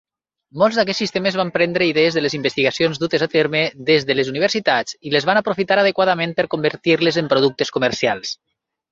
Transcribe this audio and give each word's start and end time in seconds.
Molts 0.59 0.77
d'aquests 0.79 0.99
sistemes 1.01 1.35
van 1.39 1.49
prendre 1.57 1.85
idees 1.89 2.15
de 2.19 2.21
les 2.25 2.35
investigacions 2.37 3.01
dutes 3.03 3.25
a 3.25 3.27
terme 3.33 3.61
des 3.89 4.07
de 4.11 4.15
les 4.15 4.31
universitats 4.31 4.95
i 5.09 5.13
les 5.17 5.27
van 5.31 5.41
aprofitar 5.41 5.77
adequadament 5.83 6.33
per 6.39 6.47
convertir-les 6.55 7.21
en 7.23 7.29
productes 7.35 7.73
comercials. 7.77 8.33